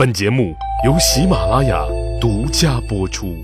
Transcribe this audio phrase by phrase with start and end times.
[0.00, 1.84] 本节目由喜马拉雅
[2.18, 3.36] 独家播出。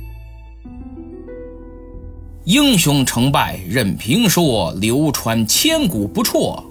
[2.45, 6.65] 英雄成败任评说，流传千古不辍。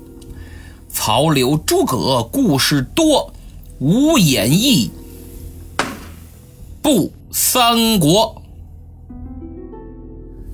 [0.89, 3.31] 曹刘诸葛故事多，
[3.77, 4.89] 无演义
[6.81, 8.41] 不三国。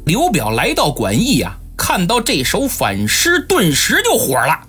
[0.04, 4.60] 刘表来到馆驿呀，看到这首反诗，顿时就火了，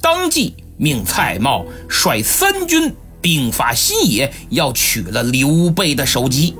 [0.00, 2.94] 当即命蔡瑁率三军
[3.26, 6.54] 并发新野，要取了刘备的首级。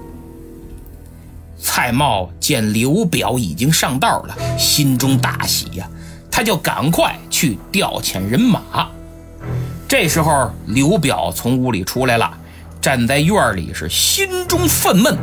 [1.61, 5.89] 蔡瑁见刘表已经上道了，心中大喜呀，
[6.29, 8.89] 他就赶快去调遣人马。
[9.87, 12.37] 这时候，刘表从屋里出来了，
[12.81, 15.17] 站在院里是心中愤懑，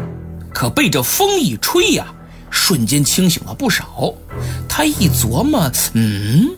[0.53, 2.07] 可被这风一吹呀，
[2.49, 4.13] 瞬间清醒了不少。
[4.69, 6.51] 他一琢磨，嗯，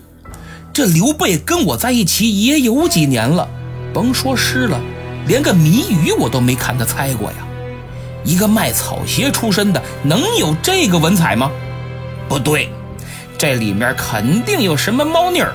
[0.72, 3.50] 这刘备跟我在一起也有几年了，
[3.96, 4.78] 甭说诗了，
[5.26, 7.38] 连个谜语我都没看他猜过呀。
[8.26, 11.50] 一个卖草鞋出身的，能有这个文采吗？
[12.28, 12.70] 不对，
[13.38, 15.54] 这里面肯定有什么猫腻儿。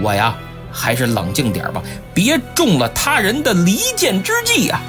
[0.00, 0.36] 我呀，
[0.70, 1.82] 还是冷静点吧，
[2.14, 4.80] 别中了他人的离间之计呀。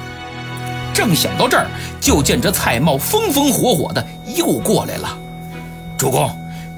[0.94, 1.66] 正想到这儿，
[2.00, 4.06] 就见这蔡瑁风风火火的
[4.36, 5.18] 又过来了。
[5.98, 6.30] 主公，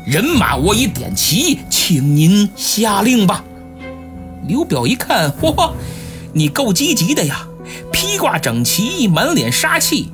[0.07, 3.45] 人马我已点齐，请您下令吧。
[4.47, 5.73] 刘表一看，嚯，
[6.35, 7.47] 你够积极的呀，
[7.93, 10.13] 披挂整齐，满脸杀气。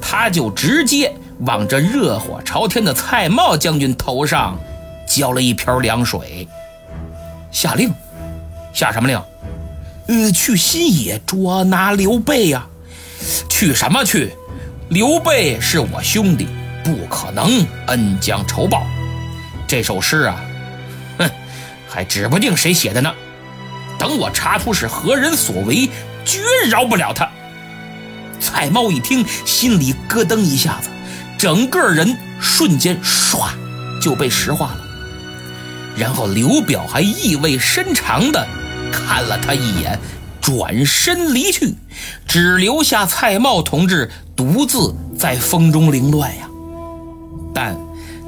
[0.00, 4.58] 他就直接往这热火朝天的蔡瑁将军头上
[5.06, 6.46] 浇了一瓢凉水，
[7.50, 7.90] 下令，
[8.72, 9.22] 下什么令？
[10.08, 12.66] 呃，去新野捉拿刘备呀！
[13.48, 14.34] 去什么去？
[14.88, 16.48] 刘备是我兄弟，
[16.82, 18.82] 不可能恩将仇报。
[19.66, 20.44] 这首诗啊，
[21.18, 21.30] 哼，
[21.88, 23.14] 还指不定谁写的呢。
[24.02, 25.88] 等我查出是何人所为，
[26.24, 27.30] 绝饶不了他。
[28.40, 30.88] 蔡瑁一听，心里咯噔一下子，
[31.38, 33.50] 整个人瞬间唰
[34.00, 34.80] 就被石化了。
[35.96, 38.44] 然后刘表还意味深长地
[38.90, 39.96] 看了他一眼，
[40.40, 41.76] 转身离去，
[42.26, 46.48] 只留下蔡瑁同志独自在风中凌乱呀。
[47.54, 47.78] 但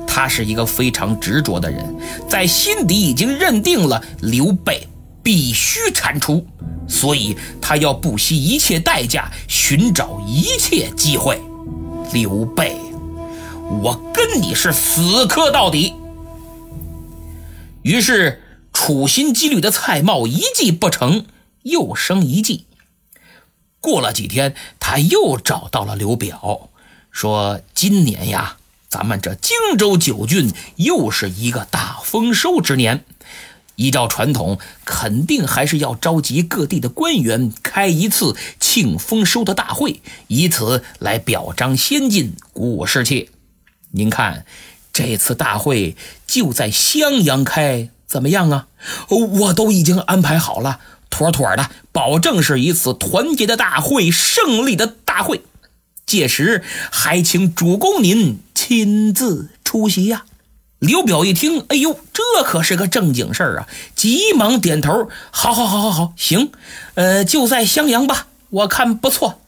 [0.06, 1.96] 他是一个非常执着的人，
[2.28, 4.86] 在心底已经认定了刘备
[5.24, 6.46] 必须铲除。
[6.86, 11.40] 所以他要不惜一切代价寻找一切机会。
[12.12, 12.76] 刘备，
[13.82, 15.94] 我跟你是死磕到底。
[17.82, 18.42] 于是
[18.72, 21.24] 处心积虑的蔡瑁一计不成，
[21.62, 22.66] 又生一计。
[23.80, 26.70] 过了几天，他又找到了刘表，
[27.10, 28.56] 说：“今年呀，
[28.88, 33.04] 咱们这荆州九郡又是一个大丰收之年。”
[33.76, 43.30] 依照传统，肯定还是要召集各地的官员开一次庆丰收的大会，以此来表彰先进、鼓舞士气。
[43.90, 44.44] 您看，
[44.92, 45.96] 这次大会
[46.26, 48.66] 就在襄阳开，怎么样啊？
[49.08, 50.80] 我都已经安排好了，
[51.10, 55.42] 妥妥的，保证是一次团结的大会，胜利的大会。
[56.06, 56.62] 届时
[56.92, 60.26] 还请主公您亲自出席呀。
[60.86, 63.68] 刘表一听，哎呦，这可是个正经事儿啊！
[63.94, 66.52] 急忙点头：“好，好，好，好，好，行，
[66.94, 69.40] 呃，就在襄阳吧，我看不错。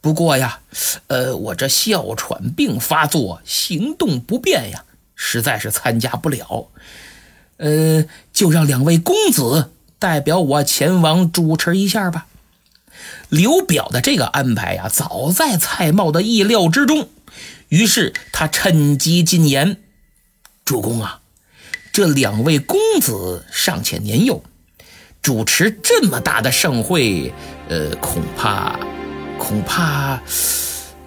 [0.00, 0.60] 不过呀，
[1.08, 4.84] 呃，我这哮喘病发作，行动不便呀，
[5.14, 6.68] 实在是参加不了。
[7.58, 12.26] 呃，就让两位公子代表我前往主持一下吧。”
[13.28, 17.08] 刘表的这个安排呀，早在蔡瑁的意料之中，
[17.68, 19.76] 于是他趁机进言。
[20.70, 21.18] 主公啊，
[21.92, 24.40] 这两位公子尚且年幼，
[25.20, 27.34] 主持这么大的盛会，
[27.68, 28.78] 呃，恐怕，
[29.36, 30.22] 恐怕，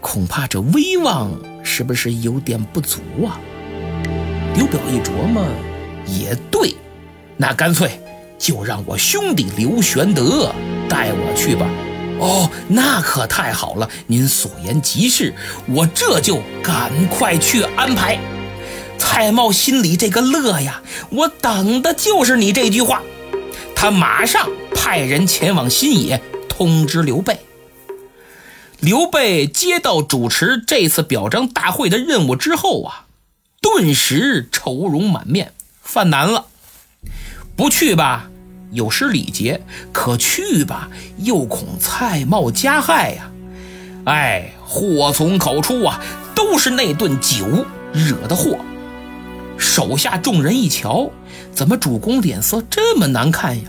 [0.02, 1.32] 恐怕这威望
[1.64, 3.40] 是不是有点不足啊？
[4.54, 5.48] 刘表一琢磨，
[6.06, 6.76] 也对，
[7.38, 8.02] 那干脆
[8.38, 10.54] 就让我兄弟刘玄德
[10.90, 11.66] 带我去吧。
[12.20, 15.34] 哦，那可太好了，您所言极是，
[15.68, 18.20] 我这就赶快去安排。
[18.98, 23.02] 蔡瑁心里这个乐呀，我等的就是你这句话。
[23.76, 27.40] 他马上派人前往新野通知刘备。
[28.80, 33.06] 刘备接到主持这次表彰大会的任务之后啊，
[33.62, 36.48] 顿时愁容满面，犯难了。
[37.56, 38.30] 不去吧，
[38.72, 39.60] 有失礼节；
[39.92, 43.32] 可去吧，又恐蔡瑁加害呀。
[44.06, 46.02] 哎，祸从口出啊，
[46.36, 48.58] 都是那顿酒惹的祸。
[49.58, 51.10] 手下众人一瞧，
[51.54, 53.64] 怎么主公脸色这么难看呀？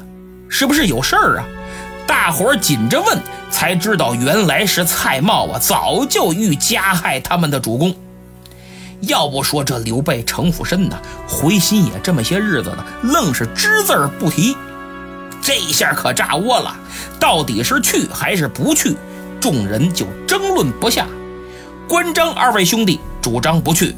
[0.48, 1.44] 是不是有事儿啊？
[2.06, 3.18] 大伙紧着问，
[3.50, 7.94] 才知道原来是蔡瑁啊，早就欲加害他们的主公。
[9.00, 10.96] 要不说这刘备城府深呐，
[11.26, 14.56] 回心也这么些日子了，愣是只字儿不提。
[15.42, 16.74] 这下可炸窝了，
[17.20, 18.96] 到底是去还是不去？
[19.40, 21.06] 众人就争论不下。
[21.86, 23.94] 关张二位兄弟主张不去，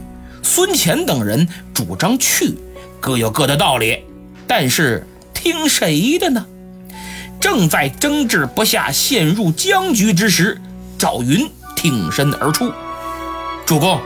[0.46, 2.54] 孙乾等人主张去，
[3.00, 4.04] 各有各的道理。
[4.46, 5.04] 但是
[5.34, 6.46] 听谁的呢？
[7.40, 10.60] 正在争执不下、陷入僵局之时，
[10.96, 12.72] 赵云挺身而出
[13.66, 14.00] ：“主公。”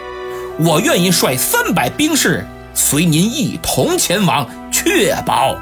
[0.65, 5.55] 我愿意率三百兵士随您一同前往，确保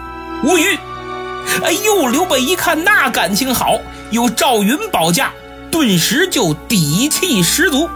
[0.44, 0.78] 无虞。
[1.64, 3.80] 哎呦，刘备一看那感情好，
[4.12, 5.32] 有赵云保驾，
[5.72, 7.90] 顿时就底气十足。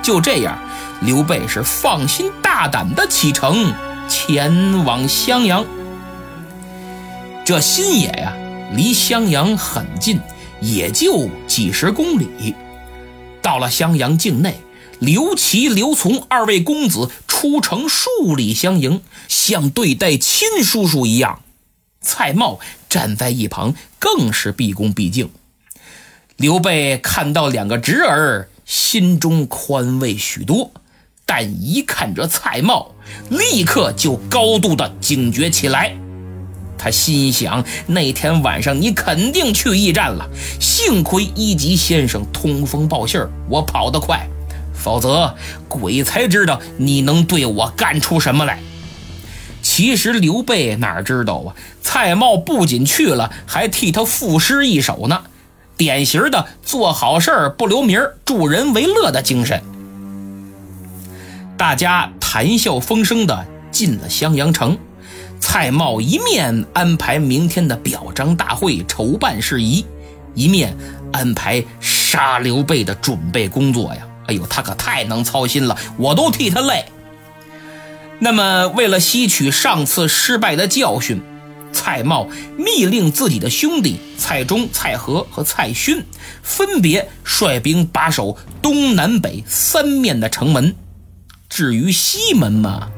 [0.00, 0.58] 就这样，
[1.00, 3.72] 刘备是放心大胆的启程
[4.08, 5.64] 前往襄阳。
[7.44, 8.34] 这新野呀，
[8.74, 10.20] 离襄阳很近，
[10.60, 12.54] 也就几十公里。
[13.40, 14.60] 到了襄阳境内。
[15.00, 21.40] 刘琦、刘琮二位公子出城数里相迎，像对待亲叔叔一样。
[22.00, 22.58] 蔡瑁
[22.88, 25.30] 站在一旁，更是毕恭毕敬。
[26.34, 30.72] 刘备看到两个侄儿，心中宽慰许多，
[31.30, 32.86] 但一看这蔡瑁，
[33.28, 35.94] 立刻就高度的警觉起来。
[36.78, 40.26] 他心想：那天晚上你肯定去驿站了，
[40.58, 44.26] 幸亏一级先生通风报信儿，我跑得快。
[44.72, 45.34] 否则，
[45.68, 48.58] 鬼才知道你能对我干出什么来。
[49.60, 51.54] 其实刘备哪知道啊？
[51.82, 55.24] 蔡瑁不仅去了，还替他赋诗一首呢，
[55.76, 59.62] 典型的做好事不留名助人为乐的精神。
[61.58, 64.78] 大家谈笑风生的进了襄阳城，
[65.40, 69.84] 蔡瑁一面安排明天的表彰大会筹办事宜，
[70.34, 70.76] 一面
[71.12, 74.06] 安排杀刘备的准备工作呀。
[74.28, 76.84] 哎呦，他可太能操心了，我都替他累。
[78.20, 81.20] 那么，为了吸取上次失败的教训，
[81.72, 86.04] 蔡瑁密令自己的兄弟蔡中、蔡和和蔡勋
[86.40, 90.76] 分别率兵把守东南北三面的城门。
[91.48, 92.88] 至于西门嘛，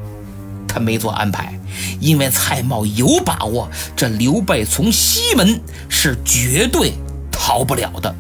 [0.66, 1.58] 他没做安排，
[2.00, 6.92] 因为蔡瑁有把握，这刘备从西门是绝对
[7.30, 8.14] 逃不了的。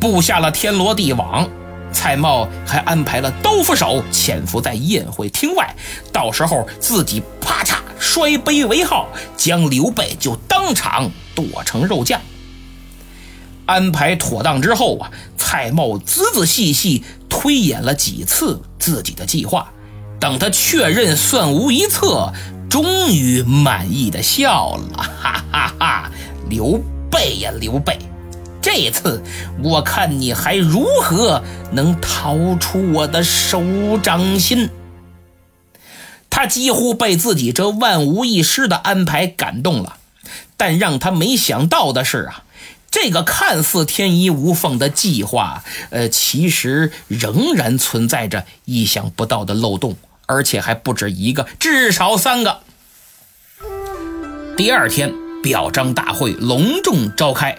[0.00, 1.48] 布下了天罗地网。
[1.90, 5.74] 蔡瑁还安排了刀斧手潜伏在宴会厅外，
[6.12, 9.08] 到时候自己啪嚓摔杯为号，
[9.38, 12.20] 将刘备就当场剁成肉酱。
[13.64, 19.70] 安排妥当之后啊，蔡瑁仔仔细细推演了几次自己的计划，
[20.18, 22.32] 等他确认算无一策，
[22.70, 26.10] 终于满意的笑了， 哈哈哈！
[26.48, 26.80] 刘
[27.10, 27.98] 备呀，刘备！
[28.62, 29.22] 这次
[29.62, 33.62] 我看你还如何能逃出我的手
[34.02, 34.70] 掌心？
[36.30, 39.98] 他几乎被自己这万无一失的安排感动了，
[40.56, 42.44] 但让他没想到的是啊，
[42.90, 49.96] 这个看似天衣无缝的计划，呃，其实仍然存在着意想不到的漏洞，
[50.26, 52.60] 而且还不止一个，至少三个。
[54.56, 55.12] 第二天，
[55.42, 57.58] 表彰大会隆重召开。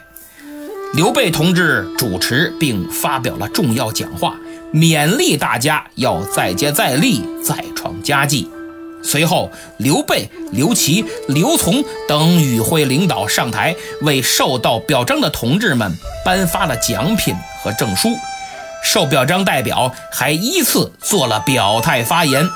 [0.93, 4.35] 刘备同志主持并发表了重要讲话，
[4.73, 8.49] 勉励大家要再接再厉，再创佳绩。
[9.01, 15.91] 随后，刘备、刘琦、刘琮等与会领导上台，为受到表彰的同志们
[16.25, 18.09] 颁发了奖品和证书。
[18.83, 22.49] 受表彰代表还依次做了表态发言，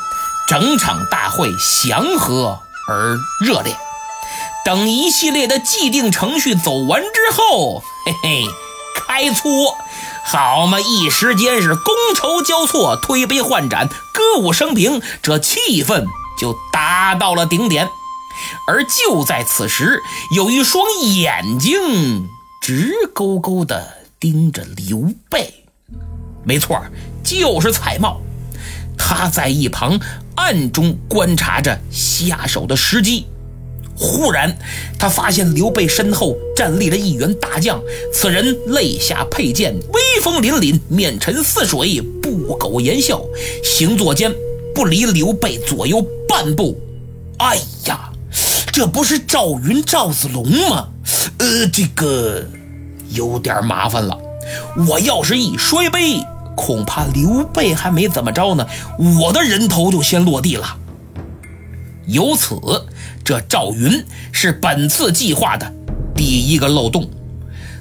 [0.48, 3.76] 整场大会祥和而热烈。
[4.66, 8.46] 等一系列的既定程序走完之后，嘿嘿，
[9.06, 9.78] 开搓，
[10.26, 10.80] 好嘛！
[10.80, 16.06] 一时间是觥筹交错，推杯换盏，歌舞升平，这气氛
[16.38, 17.90] 就达到了顶点。
[18.68, 20.02] 而就在此时，
[20.36, 22.28] 有一双眼睛
[22.62, 23.88] 直勾勾地
[24.20, 25.66] 盯着刘备，
[26.44, 26.82] 没错，
[27.24, 28.18] 就是蔡瑁。
[28.98, 30.00] 他在一旁
[30.36, 33.28] 暗中观察着下手的时机。
[33.96, 34.58] 忽然，
[34.98, 37.80] 他发现刘备身后站立了一员大将，
[38.12, 43.24] 此人肋下佩剑，威风凛凛，面沉似水，不苟言笑，
[43.64, 44.34] 行坐间
[44.74, 46.76] 不离刘备左右半步。
[47.38, 48.10] 哎呀，
[48.72, 50.88] 这不是赵云赵子龙吗？
[51.38, 52.44] 呃，这个
[53.12, 54.18] 有点麻烦了。
[54.88, 56.26] 我要是一摔杯，
[56.58, 58.68] 恐怕刘备还没怎么着呢，
[59.22, 60.76] 我的人头就先落地了。
[62.08, 62.60] 由此。
[63.24, 65.72] 这赵云是本次计划的
[66.14, 67.10] 第一个漏洞。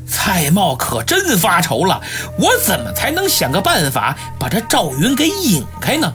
[0.06, 2.00] 蔡瑁可真发愁了，
[2.38, 6.14] 我怎么才能想个办法把这赵云给引开呢？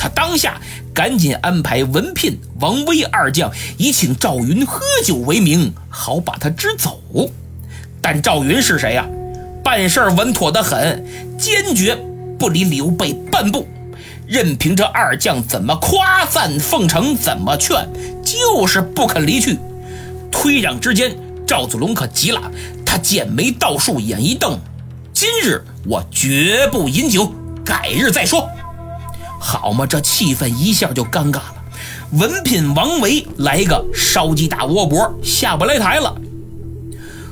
[0.00, 0.58] 他当下
[0.94, 6.98] 赶紧安排文聘、王威二将，以请赵云喝酒为名，好把他支走。
[8.00, 9.06] 但赵云是谁呀？
[9.62, 11.04] 办事稳妥得很，
[11.36, 11.94] 坚决
[12.38, 13.68] 不离刘备半步，
[14.26, 17.86] 任凭这二将怎么夸赞奉承，怎么劝，
[18.24, 19.58] 就是不肯离去。
[20.32, 21.14] 推让之间，
[21.46, 22.40] 赵子龙可急了，
[22.86, 24.58] 他剑眉倒竖，眼一瞪
[25.12, 27.30] ：“今日我绝不饮酒，
[27.62, 28.48] 改日再说。”
[29.40, 31.54] 好嘛，这气氛一下就尴尬了。
[32.12, 36.14] 文聘、王维来个烧鸡大窝脖，下不来台了。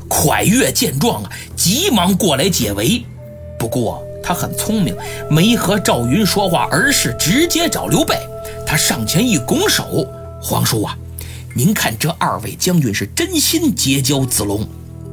[0.09, 3.05] 蒯越见状啊，急忙过来解围。
[3.59, 4.97] 不过他很聪明，
[5.31, 8.17] 没和赵云说话，而是直接找刘备。
[8.67, 10.07] 他上前一拱手
[10.41, 10.97] ：“皇叔啊，
[11.55, 14.67] 您看这二位将军是真心结交子龙，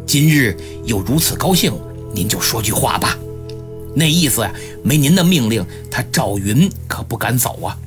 [0.06, 1.74] 今日又如此高兴，
[2.14, 3.18] 您就说句话吧。
[3.96, 4.52] 那意思呀，
[4.84, 7.78] 没您的命令，他赵云可不敢走啊。”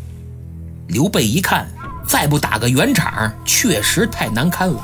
[0.88, 1.68] 刘备一看，
[2.06, 4.82] 再不打个圆场，确实太难堪了。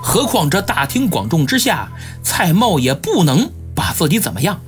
[0.00, 1.90] 何况这大庭广众之下，
[2.22, 4.60] 蔡瑁也不能把自己怎么样。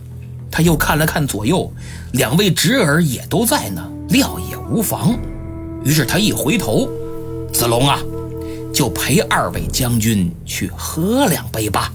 [0.51, 1.73] 他又看了看左右，
[2.13, 5.17] 两位侄儿也都在呢，料也无妨。
[5.85, 6.89] 于是他一回头，
[7.53, 8.01] 子龙啊，
[8.75, 11.93] 就陪二位将军去喝两杯吧。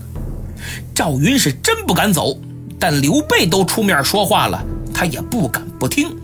[0.96, 2.36] 赵云是真不敢走，
[2.80, 6.16] 但刘备都出面说话了，他也不敢不听。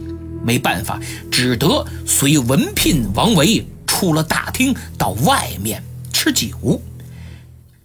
[0.43, 0.99] 没办法，
[1.31, 6.81] 只得随文聘、王维出了大厅，到外面吃酒。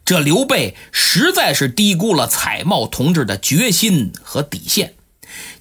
[0.05, 4.95] 这刘备实在是低估了蔡瑁同志的决心和底线。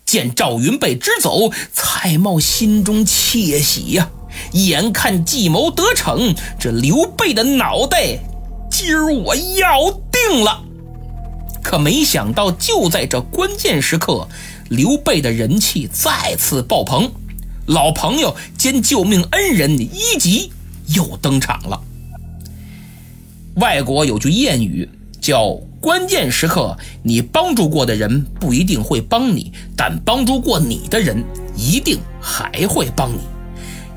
[0.06, 4.10] 见赵云被支走，蔡瑁心中窃喜呀！
[4.54, 8.20] 眼看计谋得逞，这刘备的脑袋
[8.72, 10.64] 今儿我要定了。
[11.68, 14.26] 可没想到，就在这关键时刻，
[14.70, 17.12] 刘备的人气再次爆棚，
[17.66, 20.50] 老朋友兼救命恩人一级
[20.96, 21.82] 又登场了。
[23.56, 31.22] 外国有句谚语叫“关键时刻，你帮助过的人不一定会帮你，但帮助过你的人
[31.54, 33.20] 一定还会帮你。”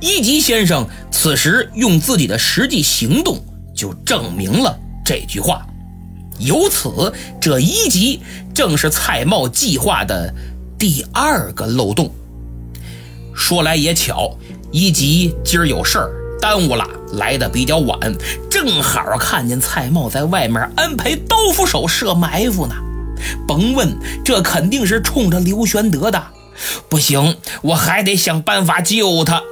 [0.04, 3.38] 一级先生此时用自己的实际行动
[3.72, 5.64] 就证明了这句话。
[6.40, 8.20] 由此，这一级
[8.54, 10.34] 正是蔡瑁计划的
[10.78, 12.12] 第二个漏洞。
[13.34, 14.36] 说来也巧，
[14.72, 16.10] 一级今儿有事儿。
[16.40, 17.98] 耽误了，来的比较晚，
[18.50, 22.74] 正好看见蔡瑁在外面安排刀斧手设埋伏呢。
[23.46, 23.94] 甭问，
[24.24, 26.22] 这肯定是冲着刘玄德的。
[26.88, 29.42] 不行，我还得想办法救他。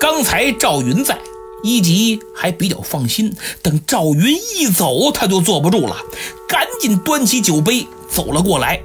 [0.00, 1.16] 刚才赵云在，
[1.62, 3.34] 一级还比较放心。
[3.62, 5.96] 等赵云一走，他就坐不住了，
[6.48, 8.80] 赶紧端起酒杯走了过来。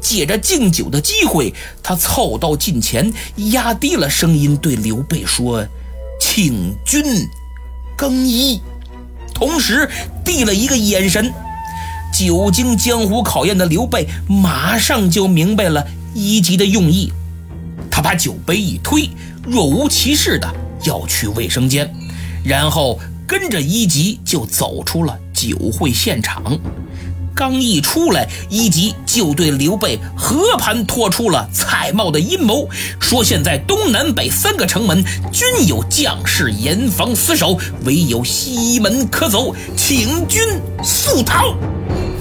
[0.00, 3.12] 借着敬酒的机会，他凑到近前，
[3.50, 5.66] 压低了声音对刘备说。
[6.20, 7.02] 请君
[7.96, 8.60] 更衣，
[9.34, 9.88] 同时
[10.24, 11.32] 递了一个眼神。
[12.12, 17.12] 久经江湖考验的刘备马上就明白了一级的用意，
[17.90, 19.10] 他把酒杯一推，
[19.44, 20.52] 若无其事的
[20.84, 21.92] 要去卫生间，
[22.48, 26.58] 然后跟着一级就走出了酒会现场。
[27.34, 32.66] 刚一出来，一级就对刘备和盘托出了蔡瑁的阴谋，
[32.98, 40.40] 说现在东南北三个城门均有将士严防死守，唯有西门可走，请君
[40.82, 41.54] 速逃。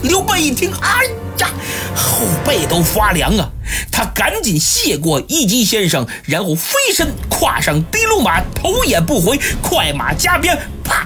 [0.04, 1.06] 刘备一听，哎
[1.40, 1.50] 呀，
[1.96, 3.50] 后背都发凉啊！
[3.92, 11.06] 他赶紧谢过一级先生，然后飞身跨上的卢马，头也不回，快马加鞭，啪！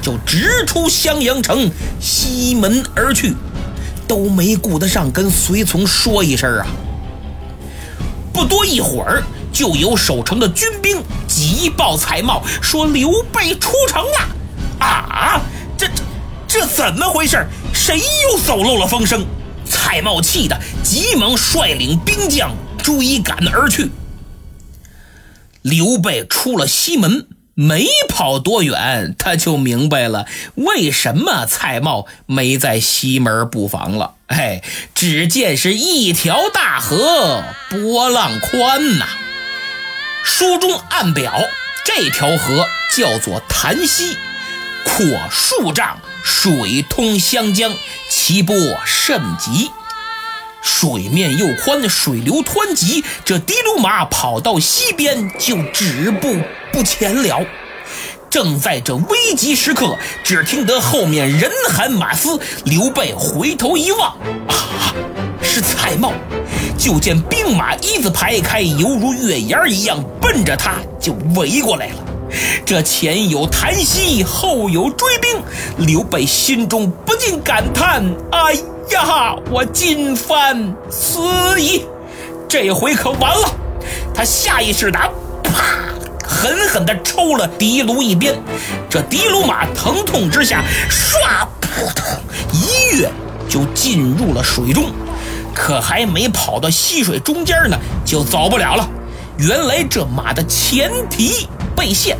[0.00, 3.34] 就直出襄阳城西门而去，
[4.06, 6.66] 都没顾得上跟随从说一声啊！
[8.32, 14.28] 不多一会儿，就有守城的军兵急报蔡瑁说刘备出城了。
[14.80, 15.40] 啊，
[16.54, 17.44] 这怎么回事？
[17.72, 19.26] 谁又走漏了风声？
[19.68, 23.90] 蔡瑁气得急忙率领兵将追赶而去。
[25.62, 27.26] 刘备出了西门。
[27.56, 34.14] 没跑多远，他就明白了为什么蔡瑁没在西门布防了。
[34.26, 34.60] 哎，
[34.92, 39.06] 只见是一条大河，波浪宽呐。
[40.24, 41.32] 书中暗表，
[41.84, 44.16] 这条河叫做潭溪，
[44.84, 47.70] 阔数丈，水通湘江，
[48.08, 49.70] 其波甚急。
[50.62, 56.34] 水面又宽，水流湍急，这的卢马跑到西边就止步
[56.72, 57.44] 不前了。
[58.30, 64.16] 正在这危急时刻，只听得后面人喊马嘶，刘备回头一望，
[64.48, 64.94] 啊，
[65.42, 66.10] 是蔡瑁。
[66.78, 72.13] 就见兵马一字排开，犹如月牙一样，奔着他就围过来了。
[72.64, 75.42] 这前有檀溪，后有追兵，
[75.86, 78.54] 刘备心中不禁感叹：“哎
[78.90, 81.20] 呀，我今番死
[81.60, 81.84] 矣！
[82.48, 83.54] 这回可完了。”
[84.14, 84.98] 他下意识的
[85.42, 85.80] 啪。
[86.26, 88.34] 狠狠地抽了狄卢一鞭，
[88.90, 92.04] 这狄卢马疼痛之下，唰扑通
[92.52, 93.08] 一跃
[93.48, 94.90] 就进入了水中，
[95.54, 98.86] 可还没跑到溪水中间呢，就走不了了。
[99.38, 102.16] 原来这马的前蹄被陷。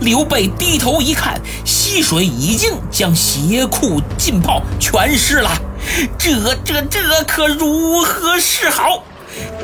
[0.00, 5.50] 刘备低头一看，溪水已经将鞋裤浸泡全湿了，
[6.18, 9.02] 这这这可如何是好？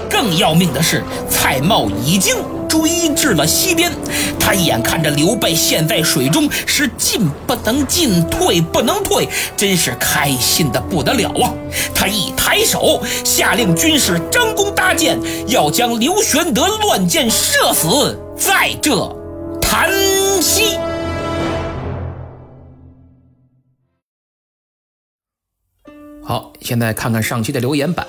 [0.09, 2.37] 更要命的是，蔡瑁已经
[2.69, 3.91] 追至了西边，
[4.39, 11.53] 他眼看着刘备陷在水中，是进不能进，退不能退，真是开心的不得了啊！
[11.95, 19.17] 他一抬手，下令军士张弓搭箭，要将刘玄德乱箭射死在这
[19.61, 19.91] 潭
[20.41, 20.77] 溪。
[26.69, 28.07] 现在看看上期的留言板，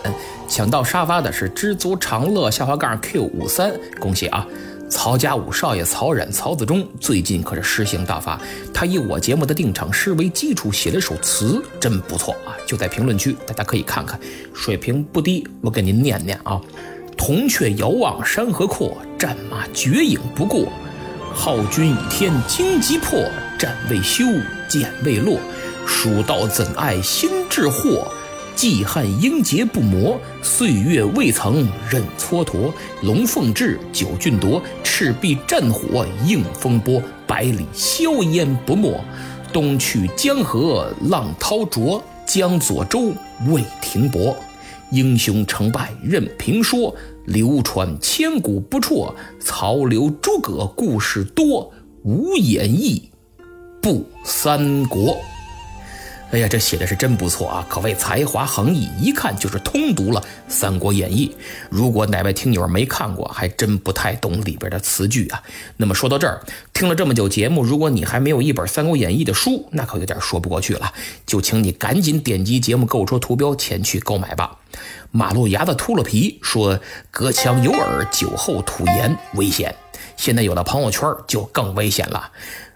[0.50, 4.46] 抢到沙发的是知足常乐下滑杠 Q 五三，恭喜啊！
[4.90, 8.38] 曹家五少爷曹冉、曹子忠最近可是诗兴大发，
[8.74, 12.52] 他以我节目的定场诗为基础写了首词，真不错啊！
[12.68, 14.20] 就在评论区，大家可以看看，
[14.54, 16.60] 水平不低，我给您念念啊：
[17.16, 20.68] 铜雀遥望山河阔，战马绝影不过，
[21.34, 23.18] 浩军倚天荆棘破，
[23.58, 24.26] 战未休，
[24.68, 25.40] 剑未落。
[25.88, 28.06] 蜀道怎爱心智惑？
[28.60, 32.70] 季汉英杰不磨，岁月未曾任蹉跎。
[33.04, 37.02] 龙凤志，九郡夺，赤壁战火映风波。
[37.26, 39.02] 百里硝烟不没，
[39.54, 42.04] 东去江河浪涛浊。
[42.26, 43.14] 江左舟
[43.48, 44.36] 未停泊，
[44.92, 46.94] 英雄成败任评说。
[47.28, 51.72] 流传千古不辍，曹刘诸葛故事多。
[52.04, 53.10] 无演义，
[53.82, 55.16] 不三国。
[56.32, 61.28] 哎呀，这写的是真不错啊，可谓才华横溢，一看就是通读了《三国演义》。
[61.72, 65.42] 如果哪位听友没看过，还真不太懂里边的词句啊。
[65.78, 66.40] 那么说到这儿，
[66.72, 70.94] 听了这么久节目，如果你还没有一本《三国演义》的书，那可有点说不过去了。
[71.26, 74.56] 就请你赶紧点击节目购物车图标前去购买吧。
[75.10, 79.74] 马路牙子秃了皮说：“隔墙有耳，酒后吐言，危险。
[80.16, 82.30] 现在有了朋友圈，就更危险了。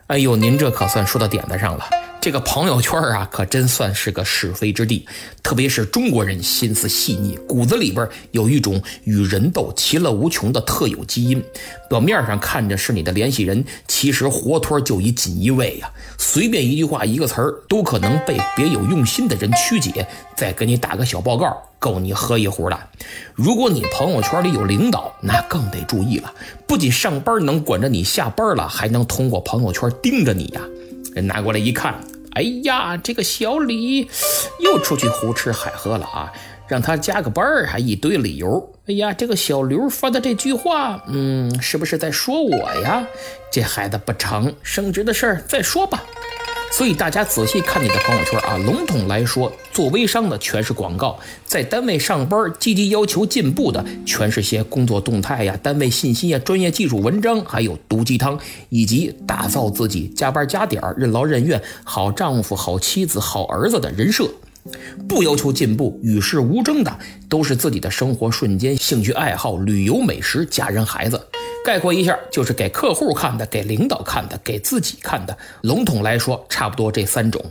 [0.07, 1.85] 哎呦，您这可算说到点子上了。”
[2.23, 5.05] 这个朋友圈啊，可真算是个是非之地。
[5.43, 11.43] 特别是中国人心思细腻，骨子里边有一种与人斗其乐无穷的特有基因。
[11.89, 15.91] 表面上看着是你的联系人，其实活脱就一锦衣卫呀。
[16.17, 20.07] 随便一句话一个词儿，都可能被别有用心的人曲解，
[20.37, 22.87] 再给你打个小报告，够你喝一壶了。
[23.33, 26.33] 如果你朋友圈里有领导，那更得注意了。
[26.65, 30.61] 不仅上班能管着你下班了，还能通过朋友圈盯着你呀。
[31.13, 31.93] 人拿过来一看。
[32.33, 34.09] 哎呀，这个小李
[34.59, 36.31] 又出去胡吃海喝了啊！
[36.67, 38.73] 让他加个班儿，还一堆理由。
[38.87, 43.05] 哎呀，这个小刘发的这句话，嗯，是不是在说我呀？
[43.51, 46.03] 这孩子不成，升职的事儿再说吧。
[46.75, 64.27] 所以大家仔细看你的朋友圈啊，笼统来说，做微商的全是广告，在单位上班积极要求进步的，全是些工作动态呀、单位信息呀、专业技术文章，还有毒鸡汤，以及打造自己加班加点、任劳任怨、好丈夫、好妻子、好儿子的人设。
[65.07, 71.21] 不要求进步、与世无争的，都是自己的生活瞬间、兴趣爱好、旅游、美食、家人、孩子。
[71.63, 75.37] 概括一下，就是给客户看的，给领导看的，给自己看的。
[75.61, 77.43] 笼统来说，差不多这三种。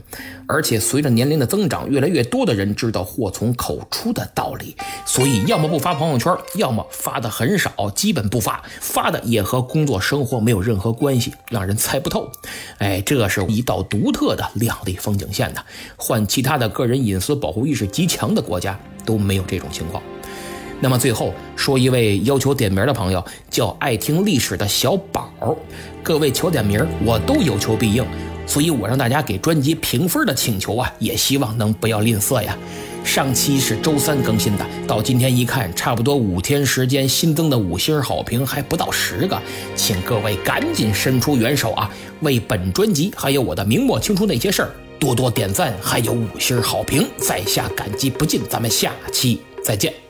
[0.47, 8.63] 而且随着年龄的增长，越来越多的人知道祸从口出的道理，所以要么不发朋友圈，要么发的很少，基本不发。
[8.81, 12.31] 发的也和工作生活没有任何关系，让人猜不透。
[12.79, 15.63] 哎，这是一道独特的亮丽风景线呢。
[15.97, 20.03] 换其他的个人隐私保护意识极强的国家都没有这种情况。
[20.83, 25.57] 那么最后说一位要求点名的朋友，叫爱听历史的小宝。
[26.03, 28.05] 各位求点名，我都有求必应，
[28.49, 32.59] 所以我让大家给专辑评分的请求啊，也希望能不要吝啬呀。
[33.05, 39.41] 上期是周三更新的，到今天一看，差不多五天时间新增的五星好评还不到十个，
[39.77, 41.89] 请各位赶紧伸出援手啊，
[42.23, 48.41] 为本专辑还有我的明末清初那些事儿多多点赞，还有五星好评，在下感激不尽。
[48.51, 50.02] 咱们下期再见。